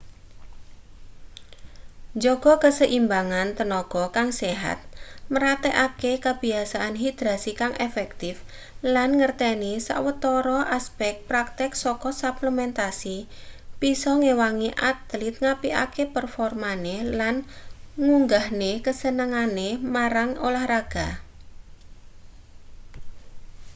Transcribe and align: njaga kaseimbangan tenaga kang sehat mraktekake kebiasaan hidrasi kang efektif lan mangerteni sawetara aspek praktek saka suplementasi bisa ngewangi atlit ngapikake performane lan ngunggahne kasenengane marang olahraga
njaga 2.19 2.53
kaseimbangan 2.63 3.49
tenaga 3.57 4.03
kang 4.15 4.29
sehat 4.41 4.79
mraktekake 5.33 6.11
kebiasaan 6.25 6.95
hidrasi 7.03 7.51
kang 7.61 7.73
efektif 7.87 8.35
lan 8.93 9.09
mangerteni 9.13 9.73
sawetara 9.87 10.59
aspek 10.77 11.13
praktek 11.29 11.71
saka 11.83 12.09
suplementasi 12.21 13.17
bisa 13.81 14.11
ngewangi 14.21 14.69
atlit 14.91 15.35
ngapikake 15.43 16.03
performane 16.15 16.97
lan 17.19 17.35
ngunggahne 18.03 18.71
kasenengane 18.85 19.69
marang 19.95 20.31
olahraga 20.47 21.07